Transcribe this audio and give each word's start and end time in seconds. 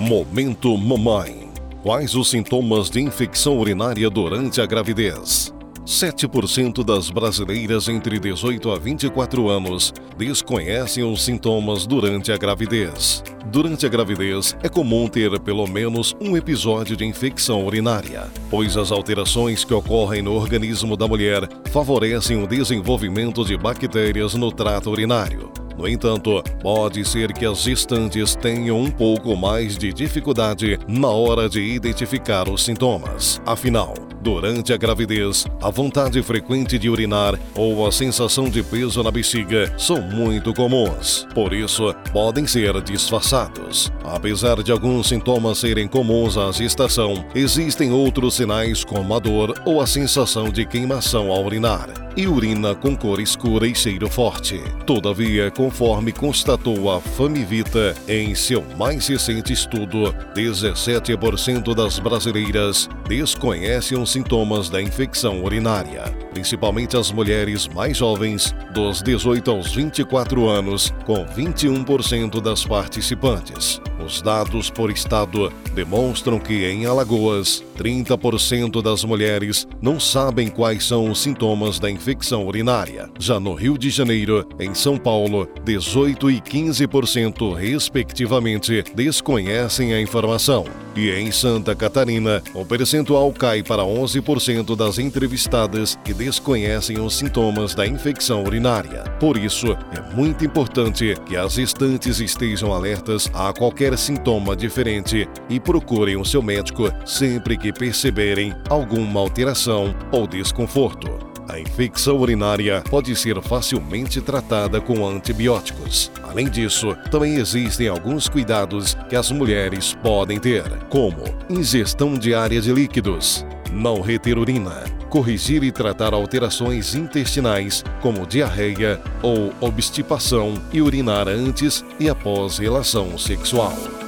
Momento 0.00 0.78
Mamãe. 0.78 1.50
Quais 1.82 2.14
os 2.14 2.30
sintomas 2.30 2.88
de 2.88 3.02
infecção 3.02 3.58
urinária 3.58 4.08
durante 4.08 4.58
a 4.58 4.64
gravidez? 4.64 5.52
7% 5.84 6.82
das 6.82 7.10
brasileiras 7.10 7.86
entre 7.86 8.18
18 8.18 8.70
a 8.70 8.78
24 8.78 9.50
anos 9.50 9.92
desconhecem 10.16 11.04
os 11.04 11.22
sintomas 11.22 11.86
durante 11.86 12.32
a 12.32 12.38
gravidez. 12.38 13.22
Durante 13.52 13.84
a 13.84 13.90
gravidez, 13.90 14.56
é 14.62 14.70
comum 14.70 15.06
ter 15.06 15.38
pelo 15.40 15.66
menos 15.66 16.16
um 16.18 16.34
episódio 16.34 16.96
de 16.96 17.04
infecção 17.04 17.66
urinária, 17.66 18.26
pois 18.48 18.78
as 18.78 18.90
alterações 18.90 19.66
que 19.66 19.74
ocorrem 19.74 20.22
no 20.22 20.32
organismo 20.32 20.96
da 20.96 21.06
mulher 21.06 21.46
favorecem 21.70 22.42
o 22.42 22.46
desenvolvimento 22.46 23.44
de 23.44 23.54
bactérias 23.54 24.32
no 24.32 24.50
trato 24.50 24.88
urinário. 24.90 25.59
No 25.76 25.88
entanto, 25.88 26.42
pode 26.60 27.04
ser 27.04 27.32
que 27.32 27.46
as 27.46 27.62
gestantes 27.62 28.34
tenham 28.34 28.78
um 28.80 28.90
pouco 28.90 29.36
mais 29.36 29.78
de 29.78 29.92
dificuldade 29.92 30.78
na 30.86 31.08
hora 31.08 31.48
de 31.48 31.60
identificar 31.60 32.48
os 32.48 32.64
sintomas. 32.64 33.40
Afinal, 33.46 33.94
durante 34.20 34.72
a 34.72 34.76
gravidez, 34.76 35.46
a 35.62 35.70
vontade 35.70 36.22
frequente 36.22 36.78
de 36.78 36.88
urinar 36.88 37.38
ou 37.54 37.86
a 37.86 37.92
sensação 37.92 38.48
de 38.48 38.62
peso 38.62 39.02
na 39.02 39.10
bexiga 39.10 39.72
são 39.78 40.00
muito 40.00 40.52
comuns. 40.52 41.26
Por 41.34 41.52
isso, 41.52 41.94
podem 42.12 42.46
ser 42.46 42.80
disfarçados. 42.82 43.92
Apesar 44.04 44.62
de 44.62 44.72
alguns 44.72 45.08
sintomas 45.08 45.58
serem 45.58 45.88
comuns 45.88 46.36
à 46.36 46.52
gestação, 46.52 47.24
existem 47.34 47.90
outros 47.92 48.34
sinais 48.34 48.84
como 48.84 49.14
a 49.14 49.18
dor 49.18 49.54
ou 49.64 49.80
a 49.80 49.86
sensação 49.86 50.50
de 50.50 50.66
queimação 50.66 51.30
ao 51.30 51.44
urinar 51.44 52.09
e 52.16 52.26
urina 52.26 52.74
com 52.74 52.96
cor 52.96 53.20
escura 53.20 53.66
e 53.66 53.74
cheiro 53.74 54.08
forte. 54.08 54.60
Todavia, 54.86 55.50
conforme 55.50 56.12
constatou 56.12 56.90
a 56.90 57.00
Famivita 57.00 57.94
em 58.08 58.34
seu 58.34 58.64
mais 58.76 59.06
recente 59.08 59.52
estudo, 59.52 60.14
17% 60.34 61.74
das 61.74 61.98
brasileiras 61.98 62.88
desconhecem 63.08 63.98
os 63.98 64.10
sintomas 64.10 64.68
da 64.68 64.80
infecção 64.80 65.42
urinária, 65.42 66.04
principalmente 66.32 66.96
as 66.96 67.10
mulheres 67.10 67.68
mais 67.68 67.96
jovens, 67.96 68.54
dos 68.72 69.02
18 69.02 69.50
aos 69.50 69.74
24 69.74 70.48
anos, 70.48 70.92
com 71.04 71.24
21% 71.26 72.40
das 72.40 72.64
participantes. 72.64 73.80
Os 74.10 74.20
dados 74.20 74.68
por 74.68 74.90
estado 74.90 75.52
demonstram 75.72 76.40
que 76.40 76.66
em 76.66 76.84
Alagoas, 76.84 77.62
30% 77.78 78.82
das 78.82 79.04
mulheres 79.04 79.68
não 79.80 80.00
sabem 80.00 80.48
quais 80.48 80.84
são 80.84 81.08
os 81.08 81.20
sintomas 81.20 81.78
da 81.78 81.88
infecção 81.88 82.44
urinária. 82.44 83.08
Já 83.20 83.38
no 83.38 83.54
Rio 83.54 83.78
de 83.78 83.88
Janeiro, 83.88 84.44
em 84.58 84.74
São 84.74 84.98
Paulo, 84.98 85.48
18 85.64 86.28
e 86.28 86.40
15%, 86.40 87.54
respectivamente, 87.54 88.82
desconhecem 88.96 89.94
a 89.94 90.00
informação. 90.00 90.64
E 90.96 91.08
em 91.10 91.30
Santa 91.30 91.72
Catarina, 91.72 92.42
o 92.52 92.64
percentual 92.64 93.32
cai 93.32 93.62
para 93.62 93.84
11% 93.84 94.74
das 94.74 94.98
entrevistadas 94.98 95.96
que 96.04 96.12
desconhecem 96.12 96.98
os 96.98 97.14
sintomas 97.14 97.76
da 97.76 97.86
infecção 97.86 98.42
urinária. 98.42 99.04
Por 99.20 99.36
isso, 99.36 99.68
é 99.68 100.14
muito 100.16 100.44
importante 100.44 101.14
que 101.26 101.36
as 101.36 101.52
gestantes 101.54 102.18
estejam 102.18 102.74
alertas 102.74 103.30
a 103.32 103.52
qualquer 103.52 103.96
sintoma 104.00 104.56
diferente 104.56 105.28
e 105.48 105.60
procurem 105.60 106.16
o 106.16 106.24
seu 106.24 106.42
médico 106.42 106.90
sempre 107.04 107.56
que 107.56 107.72
perceberem 107.72 108.54
alguma 108.68 109.20
alteração 109.20 109.94
ou 110.10 110.26
desconforto. 110.26 111.30
A 111.50 111.58
infecção 111.58 112.16
urinária 112.16 112.80
pode 112.88 113.14
ser 113.16 113.42
facilmente 113.42 114.20
tratada 114.20 114.80
com 114.80 115.04
antibióticos. 115.04 116.10
Além 116.22 116.48
disso, 116.48 116.96
também 117.10 117.34
existem 117.34 117.88
alguns 117.88 118.28
cuidados 118.28 118.96
que 119.08 119.16
as 119.16 119.32
mulheres 119.32 119.94
podem 120.00 120.38
ter, 120.38 120.62
como 120.88 121.24
ingestão 121.48 122.14
diária 122.14 122.60
de 122.60 122.72
líquidos, 122.72 123.44
não 123.72 124.00
reter 124.00 124.38
urina, 124.38 124.84
corrigir 125.10 125.62
e 125.62 125.70
tratar 125.70 126.14
alterações 126.14 126.94
intestinais, 126.94 127.84
como 128.00 128.26
diarreia 128.26 128.98
ou 129.20 129.52
obstipação, 129.60 130.54
e 130.72 130.80
urinar 130.80 131.28
antes 131.28 131.84
e 131.98 132.08
após 132.08 132.56
relação 132.56 133.18
sexual. 133.18 133.99